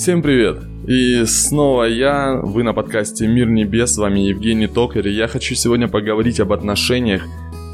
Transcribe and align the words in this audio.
Всем 0.00 0.22
привет! 0.22 0.58
И 0.86 1.24
снова 1.24 1.82
я, 1.82 2.38
вы 2.40 2.62
на 2.62 2.72
подкасте 2.72 3.26
«Мир 3.26 3.50
небес», 3.50 3.94
с 3.94 3.98
вами 3.98 4.20
Евгений 4.20 4.68
Токарь, 4.68 5.08
и 5.08 5.12
я 5.12 5.26
хочу 5.26 5.56
сегодня 5.56 5.88
поговорить 5.88 6.38
об 6.38 6.52
отношениях, 6.52 7.24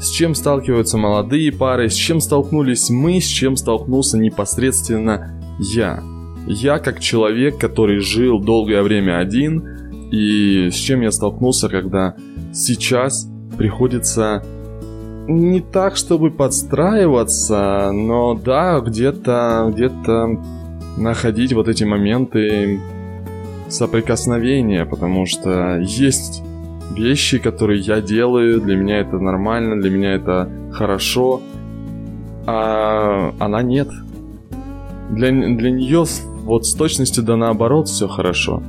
с 0.01 0.09
чем 0.09 0.33
сталкиваются 0.33 0.97
молодые 0.97 1.51
пары, 1.51 1.87
с 1.87 1.93
чем 1.93 2.19
столкнулись 2.19 2.89
мы, 2.89 3.21
с 3.21 3.27
чем 3.27 3.55
столкнулся 3.55 4.17
непосредственно 4.17 5.39
я. 5.59 6.01
Я 6.47 6.79
как 6.79 6.99
человек, 6.99 7.59
который 7.59 7.99
жил 7.99 8.39
долгое 8.39 8.81
время 8.81 9.19
один, 9.19 10.09
и 10.11 10.71
с 10.71 10.75
чем 10.77 11.01
я 11.01 11.11
столкнулся, 11.11 11.69
когда 11.69 12.15
сейчас 12.51 13.29
приходится 13.55 14.43
не 15.27 15.61
так, 15.61 15.95
чтобы 15.95 16.31
подстраиваться, 16.31 17.91
но 17.93 18.33
да, 18.33 18.79
где-то 18.79 19.71
где-то 19.71 20.39
находить 20.97 21.53
вот 21.53 21.67
эти 21.67 21.83
моменты 21.83 22.79
соприкосновения, 23.69 24.85
потому 24.85 25.25
что 25.25 25.79
есть 25.79 26.43
вещи, 26.95 27.37
которые 27.39 27.81
я 27.81 28.01
делаю, 28.01 28.61
для 28.61 28.75
меня 28.75 28.99
это 28.99 29.19
нормально, 29.19 29.81
для 29.81 29.89
меня 29.89 30.13
это 30.13 30.49
хорошо, 30.71 31.41
а 32.45 33.33
она 33.39 33.61
нет. 33.61 33.89
Для, 35.11 35.31
для 35.31 35.71
нее 35.71 36.05
вот 36.43 36.65
с 36.65 36.73
точностью 36.73 37.23
да 37.23 37.35
наоборот 37.35 37.87
все 37.87 38.07
хорошо. 38.07 38.61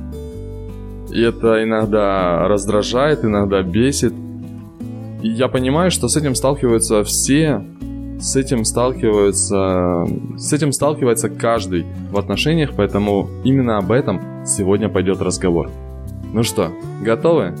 И 1.11 1.21
это 1.21 1.63
иногда 1.63 2.47
раздражает, 2.47 3.23
иногда 3.23 3.61
бесит. 3.61 4.13
И 5.21 5.29
я 5.29 5.47
понимаю, 5.47 5.89
что 5.89 6.07
с 6.07 6.17
этим 6.17 6.35
сталкиваются 6.35 7.03
все, 7.03 7.63
с 8.19 8.35
этим 8.35 8.65
сталкиваются, 8.65 10.07
с 10.37 10.51
этим 10.53 10.71
сталкивается 10.71 11.29
каждый 11.29 11.85
в 12.11 12.17
отношениях, 12.17 12.71
поэтому 12.75 13.29
именно 13.43 13.77
об 13.77 13.91
этом 13.91 14.45
сегодня 14.45 14.89
пойдет 14.89 15.21
разговор. 15.21 15.69
Ну 16.33 16.43
что, 16.43 16.71
готовы? 17.01 17.55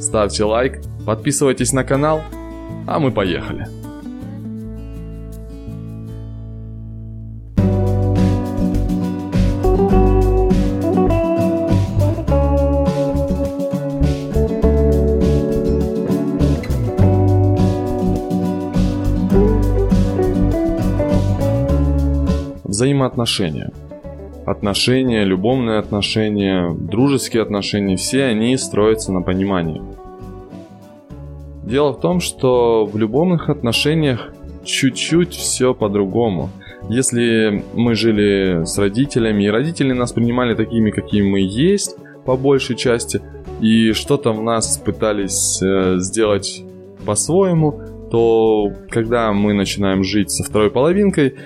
Ставьте 0.00 0.44
лайк, 0.44 0.80
подписывайтесь 1.06 1.72
на 1.72 1.84
канал, 1.84 2.22
а 2.86 2.98
мы 2.98 3.10
поехали. 3.10 3.81
Взаимоотношения. 22.82 23.70
Отношения, 24.44 25.24
любовные 25.24 25.78
отношения, 25.78 26.74
дружеские 26.74 27.42
отношения, 27.42 27.96
все 27.96 28.24
они 28.24 28.56
строятся 28.56 29.12
на 29.12 29.22
понимании. 29.22 29.80
Дело 31.62 31.92
в 31.92 32.00
том, 32.00 32.18
что 32.18 32.84
в 32.84 32.98
любовных 32.98 33.48
отношениях 33.48 34.32
чуть-чуть 34.64 35.32
все 35.32 35.74
по-другому. 35.74 36.50
Если 36.88 37.62
мы 37.72 37.94
жили 37.94 38.64
с 38.64 38.76
родителями, 38.78 39.44
и 39.44 39.50
родители 39.50 39.92
нас 39.92 40.12
принимали 40.12 40.56
такими, 40.56 40.90
какими 40.90 41.30
мы 41.30 41.40
есть, 41.40 41.94
по 42.26 42.36
большей 42.36 42.74
части, 42.74 43.20
и 43.60 43.92
что-то 43.92 44.32
в 44.32 44.42
нас 44.42 44.76
пытались 44.78 45.62
э, 45.62 45.98
сделать 45.98 46.64
по-своему, 47.06 47.80
то 48.10 48.72
когда 48.90 49.32
мы 49.32 49.52
начинаем 49.52 50.02
жить 50.02 50.32
со 50.32 50.42
второй 50.42 50.70
половинкой, 50.70 51.36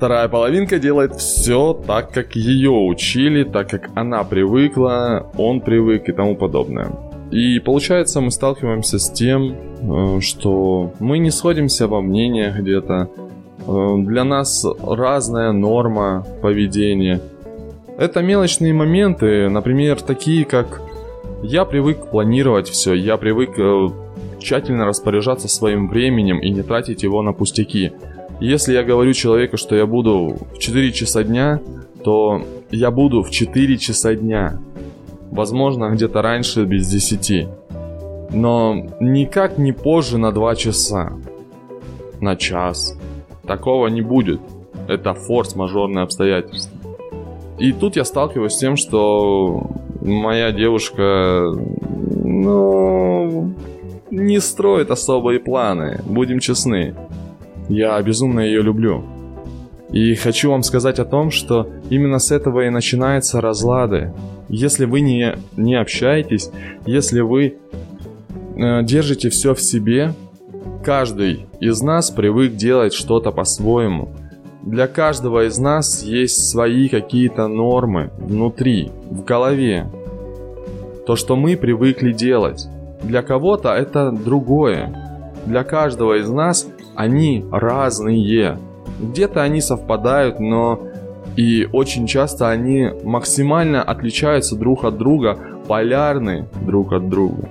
Вторая 0.00 0.30
половинка 0.30 0.78
делает 0.78 1.16
все 1.16 1.74
так, 1.74 2.10
как 2.10 2.34
ее 2.34 2.70
учили, 2.70 3.44
так 3.44 3.68
как 3.68 3.90
она 3.94 4.24
привыкла, 4.24 5.30
он 5.36 5.60
привык 5.60 6.08
и 6.08 6.12
тому 6.12 6.36
подобное. 6.36 6.90
И 7.30 7.58
получается, 7.58 8.22
мы 8.22 8.30
сталкиваемся 8.30 8.98
с 8.98 9.10
тем, 9.10 9.52
э, 9.52 10.20
что 10.22 10.94
мы 11.00 11.18
не 11.18 11.30
сходимся 11.30 11.86
во 11.86 12.00
мнениях 12.00 12.56
где-то. 12.56 13.10
Э, 13.66 13.94
для 13.98 14.24
нас 14.24 14.64
разная 14.80 15.52
норма 15.52 16.26
поведения. 16.40 17.20
Это 17.98 18.22
мелочные 18.22 18.72
моменты, 18.72 19.50
например, 19.50 20.00
такие 20.00 20.46
как 20.46 20.80
я 21.42 21.66
привык 21.66 22.06
планировать 22.06 22.70
все, 22.70 22.94
я 22.94 23.18
привык 23.18 23.50
э, 23.58 23.88
тщательно 24.38 24.86
распоряжаться 24.86 25.46
своим 25.46 25.90
временем 25.90 26.38
и 26.38 26.48
не 26.48 26.62
тратить 26.62 27.02
его 27.02 27.20
на 27.20 27.34
пустяки. 27.34 27.92
Если 28.40 28.72
я 28.72 28.82
говорю 28.82 29.12
человеку, 29.12 29.58
что 29.58 29.76
я 29.76 29.84
буду 29.84 30.38
в 30.54 30.58
4 30.58 30.92
часа 30.92 31.22
дня, 31.24 31.60
то 32.02 32.42
я 32.70 32.90
буду 32.90 33.22
в 33.22 33.30
4 33.30 33.76
часа 33.76 34.14
дня. 34.14 34.58
Возможно, 35.30 35.90
где-то 35.90 36.22
раньше 36.22 36.64
без 36.64 36.88
10. 36.88 37.48
Но 38.32 38.86
никак 38.98 39.58
не 39.58 39.72
позже 39.72 40.16
на 40.16 40.32
2 40.32 40.56
часа. 40.56 41.12
На 42.20 42.34
час. 42.36 42.96
Такого 43.46 43.88
не 43.88 44.00
будет. 44.00 44.40
Это 44.88 45.12
форс-мажорные 45.12 46.04
обстоятельства. 46.04 46.78
И 47.58 47.72
тут 47.72 47.96
я 47.96 48.06
сталкиваюсь 48.06 48.54
с 48.54 48.58
тем, 48.58 48.76
что 48.76 49.70
моя 50.00 50.50
девушка, 50.50 51.52
ну, 52.24 53.52
не 54.10 54.40
строит 54.40 54.90
особые 54.90 55.40
планы, 55.40 56.00
будем 56.06 56.40
честны. 56.40 56.94
Я 57.70 58.02
безумно 58.02 58.40
ее 58.40 58.62
люблю. 58.62 59.04
И 59.92 60.16
хочу 60.16 60.50
вам 60.50 60.64
сказать 60.64 60.98
о 60.98 61.04
том, 61.04 61.30
что 61.30 61.68
именно 61.88 62.18
с 62.18 62.32
этого 62.32 62.66
и 62.66 62.68
начинаются 62.70 63.40
разлады. 63.40 64.12
Если 64.48 64.86
вы 64.86 65.00
не, 65.00 65.36
не 65.56 65.76
общаетесь, 65.76 66.50
если 66.84 67.20
вы 67.20 67.58
э, 68.56 68.82
держите 68.82 69.30
все 69.30 69.54
в 69.54 69.62
себе, 69.62 70.14
каждый 70.84 71.46
из 71.60 71.80
нас 71.80 72.10
привык 72.10 72.56
делать 72.56 72.92
что-то 72.92 73.30
по-своему. 73.30 74.08
Для 74.62 74.88
каждого 74.88 75.46
из 75.46 75.56
нас 75.58 76.02
есть 76.02 76.50
свои 76.50 76.88
какие-то 76.88 77.46
нормы 77.46 78.10
внутри, 78.18 78.90
в 79.08 79.22
голове. 79.22 79.86
То, 81.06 81.14
что 81.14 81.36
мы 81.36 81.56
привыкли 81.56 82.12
делать. 82.12 82.66
Для 83.04 83.22
кого-то 83.22 83.70
это 83.70 84.10
другое. 84.10 84.92
Для 85.46 85.62
каждого 85.62 86.18
из 86.18 86.28
нас 86.28 86.66
они 87.00 87.46
разные. 87.50 88.58
Где-то 89.00 89.42
они 89.42 89.62
совпадают, 89.62 90.38
но 90.38 90.80
и 91.36 91.66
очень 91.72 92.06
часто 92.06 92.50
они 92.50 92.90
максимально 93.04 93.82
отличаются 93.82 94.54
друг 94.54 94.84
от 94.84 94.98
друга, 94.98 95.38
полярны 95.66 96.46
друг 96.66 96.92
от 96.92 97.08
друга. 97.08 97.48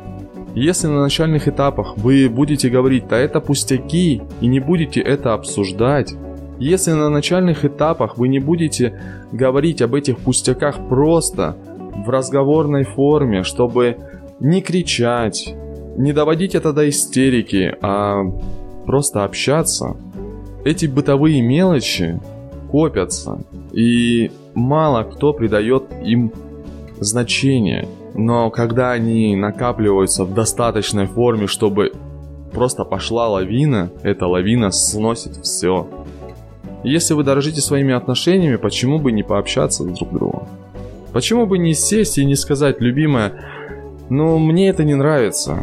Если 0.54 0.88
на 0.88 1.02
начальных 1.02 1.48
этапах 1.48 1.98
вы 1.98 2.30
будете 2.30 2.70
говорить, 2.70 3.08
да 3.08 3.18
это 3.18 3.40
пустяки, 3.40 4.22
и 4.42 4.48
не 4.48 4.60
будете 4.60 5.02
это 5.02 5.34
обсуждать, 5.34 6.14
если 6.60 6.92
на 6.92 7.10
начальных 7.10 7.66
этапах 7.66 8.18
вы 8.18 8.28
не 8.28 8.40
будете 8.40 9.02
говорить 9.32 9.82
об 9.82 9.96
этих 9.96 10.20
пустяках 10.20 10.76
просто 10.90 11.56
в 12.06 12.10
разговорной 12.10 12.84
форме, 12.84 13.44
чтобы 13.44 13.98
не 14.40 14.62
кричать, 14.62 15.56
не 15.98 16.14
доводить 16.14 16.56
это 16.56 16.72
до 16.74 16.88
истерики, 16.88 17.76
а 17.82 18.24
просто 18.90 19.24
общаться, 19.24 19.98
эти 20.66 20.88
бытовые 20.88 21.42
мелочи 21.42 22.20
копятся, 22.72 23.44
и 23.72 24.32
мало 24.56 25.04
кто 25.04 25.32
придает 25.32 25.84
им 26.04 26.32
значение. 27.00 27.88
Но 28.16 28.50
когда 28.50 28.92
они 28.92 29.36
накапливаются 29.36 30.24
в 30.26 30.34
достаточной 30.34 31.06
форме, 31.06 31.46
чтобы 31.46 31.92
просто 32.52 32.84
пошла 32.84 33.30
лавина, 33.30 33.92
эта 34.02 34.26
лавина 34.26 34.72
сносит 34.72 35.36
все. 35.36 35.88
Если 36.84 37.14
вы 37.14 37.24
дорожите 37.24 37.62
своими 37.62 37.94
отношениями, 37.94 38.56
почему 38.56 38.98
бы 38.98 39.12
не 39.12 39.22
пообщаться 39.22 39.84
друг 39.84 39.98
с 39.98 40.12
другом? 40.12 40.48
Почему 41.14 41.46
бы 41.46 41.60
не 41.60 41.76
сесть 41.76 42.18
и 42.18 42.26
не 42.26 42.36
сказать, 42.36 42.82
любимая, 42.82 43.34
ну 44.10 44.40
мне 44.40 44.70
это 44.70 44.84
не 44.84 44.96
нравится. 44.96 45.60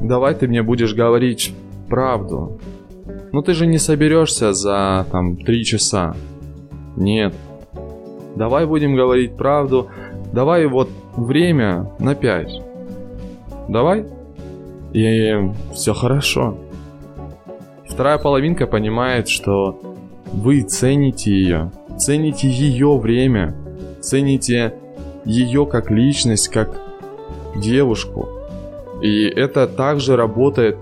Давай 0.00 0.34
ты 0.34 0.48
мне 0.48 0.64
будешь 0.64 0.94
говорить 0.94 1.54
правду. 1.90 2.58
Но 3.32 3.42
ты 3.42 3.52
же 3.52 3.66
не 3.66 3.78
соберешься 3.78 4.52
за 4.52 5.06
там 5.10 5.36
три 5.36 5.64
часа. 5.64 6.14
Нет. 6.96 7.34
Давай 8.36 8.64
будем 8.64 8.94
говорить 8.94 9.36
правду. 9.36 9.88
Давай 10.32 10.66
вот 10.66 10.88
время 11.16 11.90
на 11.98 12.14
пять. 12.14 12.62
Давай. 13.68 14.06
И 14.92 15.34
все 15.74 15.92
хорошо. 15.92 16.56
Вторая 17.88 18.18
половинка 18.18 18.66
понимает, 18.66 19.28
что 19.28 19.80
вы 20.32 20.62
цените 20.62 21.32
ее, 21.32 21.72
цените 21.98 22.48
ее 22.48 22.96
время, 22.96 23.54
цените 24.00 24.74
ее 25.24 25.66
как 25.66 25.90
личность, 25.90 26.48
как 26.48 26.78
девушку. 27.56 28.28
И 29.02 29.24
это 29.24 29.66
также 29.66 30.16
работает 30.16 30.76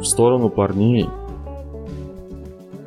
в 0.00 0.04
сторону 0.04 0.48
парней. 0.48 1.08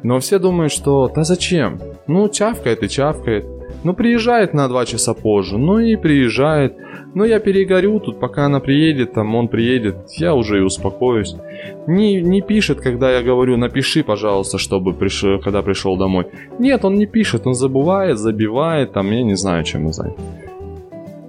Но 0.04 0.20
все 0.20 0.40
думают, 0.40 0.72
что 0.72 1.12
да 1.14 1.24
зачем? 1.24 1.80
Ну, 2.08 2.30
чавкает 2.30 2.84
и 2.84 2.90
чавкает. 2.90 3.46
Ну, 3.84 3.94
приезжает 3.94 4.54
на 4.54 4.68
два 4.68 4.86
часа 4.86 5.14
позже, 5.14 5.58
ну 5.58 5.80
и 5.80 5.96
приезжает. 5.96 6.76
Ну, 7.14 7.26
я 7.26 7.40
перегорю 7.40 8.00
тут, 8.00 8.20
пока 8.20 8.46
она 8.46 8.60
приедет, 8.60 9.14
там, 9.14 9.36
он 9.36 9.48
приедет, 9.48 9.96
я 10.18 10.34
уже 10.34 10.60
и 10.60 10.62
успокоюсь. 10.62 11.36
Не, 11.88 12.22
не 12.22 12.42
пишет, 12.42 12.80
когда 12.80 13.12
я 13.12 13.22
говорю, 13.22 13.58
напиши, 13.58 14.04
пожалуйста, 14.04 14.58
чтобы 14.58 14.94
пришел, 14.94 15.40
когда 15.40 15.62
пришел 15.62 15.98
домой. 15.98 16.28
Нет, 16.60 16.86
он 16.86 16.96
не 16.96 17.06
пишет, 17.06 17.48
он 17.48 17.54
забывает, 17.54 18.18
забивает, 18.18 18.94
там, 18.94 19.12
я 19.12 19.24
не 19.24 19.36
знаю, 19.36 19.64
чем 19.64 19.88
он. 19.88 19.94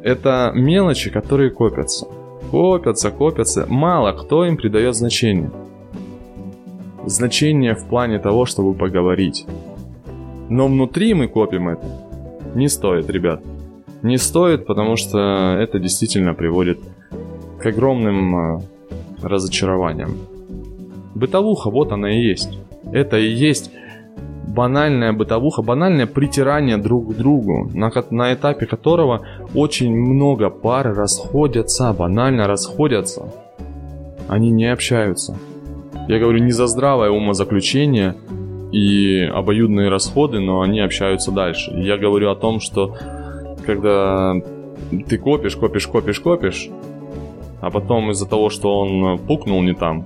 Это 0.03 0.53
мелочи, 0.55 1.11
которые 1.11 1.51
копятся. 1.51 2.07
Копятся, 2.51 3.11
копятся. 3.11 3.67
Мало 3.69 4.13
кто 4.13 4.45
им 4.45 4.57
придает 4.57 4.95
значение. 4.95 5.51
Значение 7.07 7.75
в 7.75 7.85
плане 7.87 8.19
того, 8.19 8.47
чтобы 8.47 8.75
поговорить. 8.75 9.47
Но 10.49 10.67
внутри 10.67 11.15
мы 11.15 11.29
копим 11.29 11.69
это. 11.69 11.85
Не 12.55 12.69
стоит, 12.69 13.11
ребят. 13.11 13.43
Не 14.03 14.19
стоит, 14.19 14.67
потому 14.67 14.97
что 14.97 15.57
это 15.59 15.79
действительно 15.79 16.35
приводит 16.35 16.79
к 17.61 17.67
огромным 17.67 18.37
э, 18.37 18.61
разочарованиям. 19.23 20.17
Бытовуха, 21.15 21.71
вот 21.71 21.93
она 21.93 22.11
и 22.11 22.21
есть. 22.21 22.59
Это 22.93 23.17
и 23.17 23.29
есть 23.29 23.71
банальная 24.49 25.13
бытовуха, 25.13 25.63
банальное 25.63 26.07
притирание 26.07 26.77
друг 26.77 27.13
к 27.13 27.17
другу, 27.17 27.71
на, 27.73 27.91
на 28.11 28.35
этапе 28.35 28.67
которого 28.67 29.23
очень 29.55 29.95
много 29.95 30.51
пар 30.51 30.95
расходятся, 30.95 31.93
банально 31.93 32.47
расходятся. 32.47 33.33
Они 34.29 34.51
не 34.51 34.73
общаются. 34.73 35.37
Я 36.09 36.19
говорю 36.19 36.39
не 36.39 36.53
за 36.53 36.67
здравое 36.67 37.11
умозаключение 37.11 38.17
и 38.73 39.21
обоюдные 39.33 39.89
расходы, 39.89 40.41
но 40.41 40.61
они 40.61 40.81
общаются 40.81 41.31
дальше. 41.31 41.71
Я 41.73 41.97
говорю 41.97 42.31
о 42.31 42.37
том, 42.37 42.61
что 42.61 42.97
когда 43.65 44.35
ты 45.09 45.19
копишь, 45.19 45.57
копишь, 45.57 45.87
копишь, 45.87 46.21
копишь, 46.21 46.69
а 47.61 47.71
потом 47.71 48.11
из-за 48.11 48.29
того, 48.29 48.51
что 48.51 48.81
он 48.81 49.19
пукнул 49.19 49.63
не 49.63 49.75
там, 49.75 50.05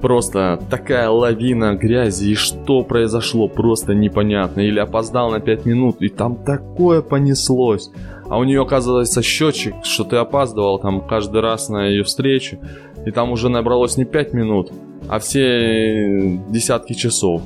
Просто 0.00 0.60
такая 0.70 1.10
лавина 1.10 1.74
грязи, 1.74 2.30
и 2.30 2.34
что 2.34 2.84
произошло, 2.84 3.48
просто 3.48 3.94
непонятно. 3.94 4.60
Или 4.60 4.78
опоздал 4.78 5.30
на 5.30 5.40
5 5.40 5.66
минут, 5.66 5.96
и 6.00 6.08
там 6.08 6.36
такое 6.36 7.02
понеслось. 7.02 7.90
А 8.28 8.38
у 8.38 8.44
нее, 8.44 8.62
оказывается, 8.62 9.22
счетчик, 9.22 9.74
что 9.82 10.04
ты 10.04 10.16
опаздывал 10.16 10.78
там 10.78 11.00
каждый 11.00 11.40
раз 11.40 11.68
на 11.68 11.86
ее 11.86 12.04
встречу. 12.04 12.58
И 13.06 13.10
там 13.10 13.30
уже 13.30 13.48
набралось 13.48 13.96
не 13.96 14.04
5 14.04 14.32
минут, 14.34 14.72
а 15.08 15.18
все 15.18 16.40
десятки 16.48 16.92
часов 16.92 17.42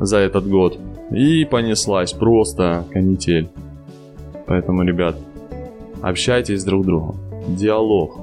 за 0.00 0.18
этот 0.18 0.48
год. 0.48 0.78
И 1.10 1.44
понеслась 1.44 2.12
просто 2.12 2.84
канитель. 2.90 3.48
Поэтому, 4.46 4.82
ребят, 4.82 5.16
общайтесь 6.02 6.64
друг 6.64 6.84
с 6.84 6.86
другом. 6.86 7.16
Диалог. 7.48 8.16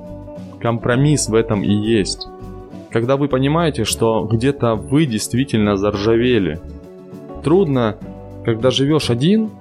Компромисс 0.59 1.29
в 1.29 1.35
этом 1.35 1.63
и 1.63 1.71
есть 1.71 2.27
когда 2.91 3.17
вы 3.17 3.27
понимаете, 3.27 3.83
что 3.83 4.27
где-то 4.31 4.75
вы 4.75 5.05
действительно 5.05 5.77
заржавели. 5.77 6.59
Трудно, 7.43 7.97
когда 8.45 8.71
живешь 8.71 9.09
один, 9.09 9.51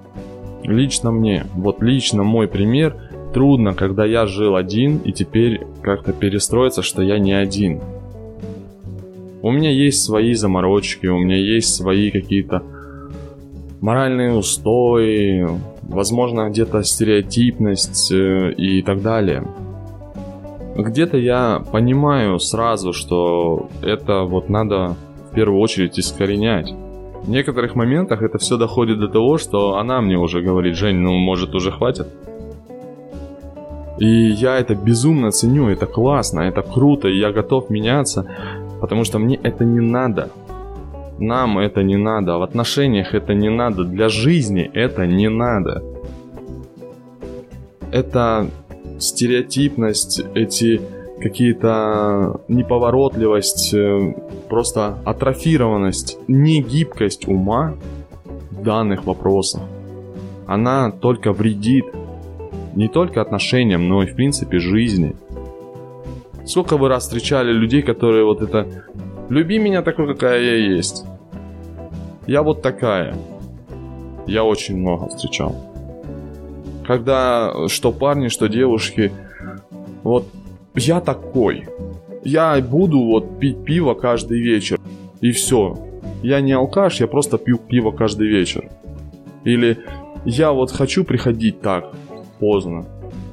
лично 0.63 1.11
мне, 1.11 1.45
вот 1.55 1.83
лично 1.83 2.23
мой 2.23 2.49
пример, 2.49 3.06
трудно, 3.37 3.75
когда 3.75 4.07
я 4.07 4.25
жил 4.25 4.57
один 4.57 4.97
и 5.05 5.13
теперь 5.13 5.61
как-то 5.83 6.15
перестроиться, 6.15 6.81
что 6.81 7.03
я 7.03 7.19
не 7.19 7.35
один. 7.35 7.83
У 9.43 9.51
меня 9.51 9.71
есть 9.71 10.03
свои 10.03 10.33
заморочки, 10.33 11.07
у 11.07 11.19
меня 11.19 11.37
есть 11.37 11.75
свои 11.75 12.11
какие-то 12.11 12.63
моральные 13.83 14.33
устои, 14.33 15.47
возможно, 15.83 16.49
где-то 16.49 16.83
стереотипность 16.83 18.11
э, 18.11 18.55
и 18.57 18.81
так 18.81 19.03
далее 19.03 19.45
где-то 20.79 21.17
я 21.17 21.63
понимаю 21.73 22.39
сразу, 22.39 22.93
что 22.93 23.71
это 23.83 24.25
вот 24.25 24.51
надо 24.51 24.95
в 25.31 25.35
первую 25.35 25.61
очередь 25.61 25.99
искоренять. 25.99 26.71
В 27.23 27.31
некоторых 27.31 27.75
моментах 27.75 28.21
это 28.21 28.37
все 28.37 28.59
доходит 28.59 28.99
до 28.99 29.09
того, 29.09 29.39
что 29.39 29.79
она 29.79 30.03
мне 30.03 30.19
уже 30.19 30.43
говорит, 30.43 30.77
Жень, 30.77 30.97
ну 30.97 31.13
может 31.13 31.55
уже 31.55 31.73
хватит. 31.73 32.09
И 33.99 34.07
я 34.07 34.59
это 34.59 34.75
безумно 34.75 35.31
ценю, 35.31 35.69
это 35.69 35.87
классно, 35.87 36.41
это 36.41 36.63
круто, 36.63 37.09
и 37.09 37.19
я 37.19 37.33
готов 37.33 37.71
меняться, 37.71 38.27
потому 38.81 39.05
что 39.05 39.19
мне 39.19 39.37
это 39.37 39.65
не 39.65 39.81
надо. 39.81 40.31
Нам 41.19 41.59
это 41.59 41.83
не 41.83 41.97
надо, 41.97 42.37
в 42.37 42.43
отношениях 42.43 43.15
это 43.15 43.33
не 43.33 43.49
надо, 43.49 43.85
для 43.85 44.09
жизни 44.09 44.71
это 44.75 45.07
не 45.07 45.31
надо. 45.31 45.83
Это 47.91 48.51
стереотипность, 48.99 50.23
эти 50.35 50.81
какие-то 51.19 52.41
неповоротливость, 52.49 53.73
э, 53.73 54.15
просто 54.51 54.99
атрофированность, 55.07 56.19
негибкость 56.29 57.27
ума 57.27 57.75
в 58.51 58.63
данных 58.63 59.07
вопросах. 59.07 59.63
Она 60.47 60.91
только 60.91 61.33
вредит 61.33 61.87
не 62.77 62.89
только 62.89 63.21
отношениям, 63.21 63.89
но 63.89 64.05
и 64.05 64.07
в 64.07 64.15
принципе 64.15 64.59
жизни. 64.61 65.17
Сколько 66.45 66.77
вы 66.77 66.89
раз 66.89 67.03
встречали 67.05 67.51
людей, 67.51 67.83
которые 67.83 68.25
вот 68.25 68.43
это 68.43 68.85
«люби 69.29 69.59
меня 69.59 69.83
такой, 69.83 70.07
какая 70.07 70.41
я 70.41 70.57
есть». 70.57 71.05
Я 72.29 72.43
вот 72.43 72.63
такая. 72.63 73.17
Я 74.27 74.45
очень 74.45 74.77
много 74.77 75.09
встречал 75.09 75.55
когда 76.87 77.69
что 77.69 77.93
парни, 77.93 78.29
что 78.29 78.49
девушки, 78.49 79.13
вот 80.03 80.27
я 80.75 81.01
такой. 81.01 81.67
Я 82.25 82.61
буду 82.61 83.01
вот 83.01 83.39
пить 83.39 83.65
пиво 83.65 83.95
каждый 83.95 84.41
вечер. 84.41 84.81
И 85.21 85.33
все. 85.33 85.77
Я 86.23 86.41
не 86.41 86.53
алкаш, 86.53 87.01
я 87.01 87.07
просто 87.07 87.39
пью 87.39 87.59
пиво 87.59 87.91
каждый 87.91 88.29
вечер. 88.29 88.69
Или 89.45 89.79
я 90.25 90.53
вот 90.53 90.71
хочу 90.71 91.05
приходить 91.05 91.61
так 91.61 91.93
поздно. 92.39 92.85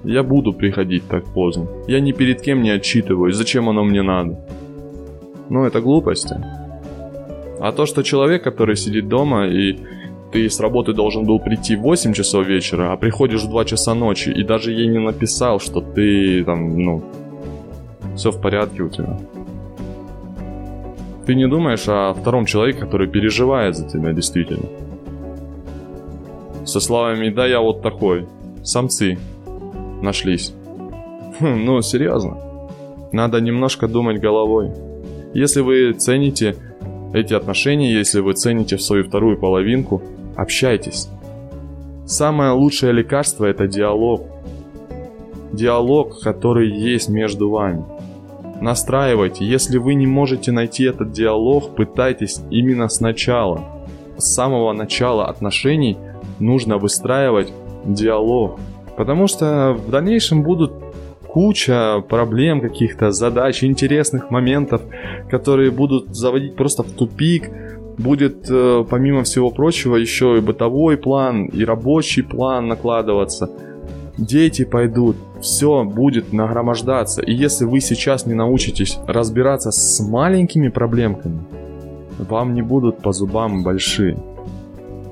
Я 0.04 0.24
буду 0.24 0.54
приходить 0.54 1.04
так 1.08 1.26
поздно. 1.34 1.68
Я 1.88 2.00
ни 2.00 2.12
перед 2.12 2.42
кем 2.42 2.62
не 2.62 2.72
отчитываюсь, 2.72 3.36
зачем 3.36 3.70
оно 3.70 3.84
мне 3.84 4.02
надо. 4.02 4.40
Ну, 5.50 5.66
это 5.66 5.82
глупости. 5.82 6.36
А 7.60 7.72
то, 7.72 7.86
что 7.86 8.04
человек, 8.04 8.44
который 8.44 8.76
сидит 8.76 9.08
дома 9.08 9.48
и 9.48 9.78
ты 10.34 10.50
с 10.50 10.60
работы 10.60 10.94
должен 10.94 11.26
был 11.26 11.40
прийти 11.40 11.76
в 11.76 11.82
8 11.82 12.14
часов 12.14 12.48
вечера, 12.48 12.92
а 12.92 12.98
приходишь 12.98 13.44
в 13.44 13.50
2 13.50 13.66
часа 13.66 13.94
ночи, 13.94 14.30
и 14.30 14.44
даже 14.44 14.72
ей 14.72 14.88
не 14.88 15.00
написал, 15.00 15.60
что 15.60 15.80
ты 15.80 16.44
там, 16.44 16.78
ну, 16.78 17.04
все 18.16 18.32
в 18.32 18.42
порядке 18.42 18.82
у 18.82 18.90
тебя. 18.90 19.18
Ты 21.26 21.36
не 21.36 21.48
думаешь 21.48 21.88
о 21.88 22.14
втором 22.14 22.46
человеке, 22.46 22.80
который 22.80 23.08
переживает 23.08 23.76
за 23.76 23.88
тебя 23.88 24.12
действительно. 24.12 24.68
Со 26.66 26.80
словами 26.80 27.30
«да, 27.30 27.46
я 27.46 27.60
вот 27.60 27.82
такой». 27.82 28.26
Самцы 28.64 29.18
нашлись. 30.02 30.54
Хм, 31.40 31.66
ну, 31.66 31.82
серьезно. 31.82 32.38
Надо 33.12 33.40
немножко 33.42 33.88
думать 33.88 34.20
головой. 34.20 34.72
Если 35.34 35.62
вы 35.62 35.94
цените 35.94 36.56
эти 37.14 37.34
отношения, 37.34 37.94
если 37.94 38.22
вы 38.22 38.34
цените 38.34 38.78
свою 38.78 39.04
вторую 39.04 39.38
половинку, 39.38 40.02
Общайтесь. 40.36 41.10
Самое 42.06 42.52
лучшее 42.52 42.92
лекарство– 42.92 43.46
это 43.46 43.68
диалог. 43.68 44.24
Диалог, 45.52 46.22
который 46.22 46.72
есть 46.72 47.08
между 47.08 47.50
вами. 47.52 47.86
Настраивайте. 48.60 49.46
Если 49.46 49.78
вы 49.78 49.94
не 49.94 50.08
можете 50.08 50.52
найти 50.52 50.86
этот 50.86 51.12
диалог, 51.12 51.76
пытайтесь 51.76 52.42
именно 52.50 52.90
сначала. 52.90 53.64
С 54.18 54.34
самого 54.34 54.74
начала 54.74 55.28
отношений 55.28 55.98
нужно 56.40 56.78
выстраивать 56.80 57.54
диалог. 57.86 58.60
Потому 58.98 59.28
что 59.28 59.74
в 59.74 59.90
дальнейшем 59.90 60.44
будут 60.44 60.74
куча 61.28 62.04
проблем 62.10 62.62
каких-то, 62.62 63.12
задач, 63.12 63.64
интересных 63.64 64.30
моментов, 64.30 64.82
которые 65.32 65.72
будут 65.72 66.16
заводить 66.16 66.56
просто 66.56 66.84
в 66.84 66.92
тупик, 66.92 67.50
будет, 67.98 68.50
э, 68.50 68.86
помимо 68.90 69.24
всего 69.24 69.50
прочего, 69.50 69.96
еще 69.96 70.38
и 70.38 70.42
бытовой 70.42 70.98
план, 70.98 71.46
и 71.46 71.66
рабочий 71.66 72.22
план 72.22 72.68
накладываться. 72.68 73.50
Дети 74.18 74.64
пойдут, 74.64 75.16
все 75.42 75.84
будет 75.84 76.34
нагромождаться. 76.34 77.22
И 77.24 77.34
если 77.34 77.66
вы 77.66 77.82
сейчас 77.82 78.28
не 78.28 78.36
научитесь 78.36 79.00
разбираться 79.08 79.72
с 79.72 80.00
маленькими 80.02 80.70
проблемками, 80.70 81.40
вам 82.20 82.54
не 82.54 82.62
будут 82.62 83.02
по 83.02 83.12
зубам 83.12 83.64
большие. 83.64 84.18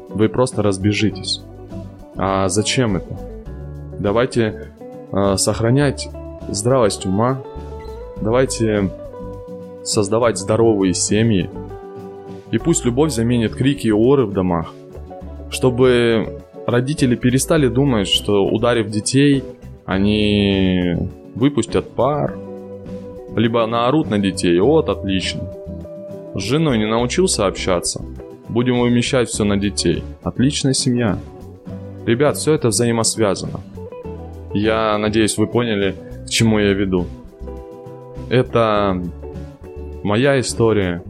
Вы 0.09 0.29
просто 0.29 0.61
разбежитесь. 0.61 1.41
А 2.23 2.49
зачем 2.49 2.97
это? 2.97 3.19
Давайте 3.97 4.69
э, 5.11 5.37
сохранять 5.37 6.07
здравость 6.49 7.07
ума. 7.07 7.41
Давайте 8.21 8.91
создавать 9.83 10.37
здоровые 10.37 10.93
семьи, 10.93 11.49
и 12.51 12.59
пусть 12.59 12.85
любовь 12.85 13.11
заменит 13.11 13.55
крики 13.55 13.87
и 13.87 13.91
оры 13.91 14.27
в 14.27 14.33
домах, 14.33 14.71
чтобы 15.49 16.43
родители 16.67 17.15
перестали 17.15 17.67
думать, 17.67 18.07
что 18.07 18.45
ударив 18.45 18.91
детей, 18.91 19.43
они 19.85 20.93
выпустят 21.33 21.89
пар, 21.89 22.37
либо 23.35 23.65
наорут 23.65 24.11
на 24.11 24.19
детей, 24.19 24.59
вот 24.59 24.89
отлично. 24.89 25.51
С 26.35 26.43
женой 26.43 26.77
не 26.77 26.85
научился 26.85 27.47
общаться, 27.47 28.05
будем 28.47 28.77
умещать 28.77 29.29
все 29.29 29.43
на 29.43 29.57
детей. 29.57 30.03
Отличная 30.21 30.73
семья. 30.73 31.17
Ребят, 32.05 32.37
все 32.37 32.53
это 32.53 32.69
взаимосвязано. 32.69 33.61
Я 34.53 34.97
надеюсь, 34.97 35.37
вы 35.37 35.47
поняли, 35.47 35.95
к 36.25 36.29
чему 36.29 36.59
я 36.59 36.73
веду. 36.73 37.05
Это 38.29 39.01
моя 40.03 40.39
история, 40.39 41.03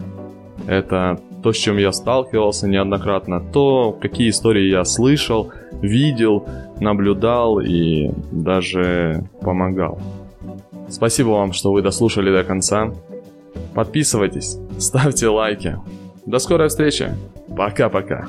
это 0.68 1.20
то, 1.42 1.54
с 1.54 1.58
чем 1.58 1.78
я 1.78 1.92
сталкивался 1.92 2.68
неоднократно, 2.68 3.42
то, 3.42 3.98
какие 4.00 4.30
истории 4.30 4.70
я 4.70 4.84
слышал, 4.86 5.52
видел, 5.82 6.48
наблюдал 6.80 7.60
и 7.60 8.12
даже 8.32 9.24
помогал. 9.42 10.00
Спасибо 10.90 11.30
вам, 11.30 11.54
что 11.54 11.72
вы 11.72 11.82
дослушали 11.82 12.32
до 12.32 12.44
конца. 12.44 12.92
Подписывайтесь, 13.74 14.58
ставьте 14.78 15.28
лайки. 15.30 15.78
До 16.26 16.38
скорой 16.40 16.68
встречи. 16.68 17.10
Пока-пока. 17.56 18.28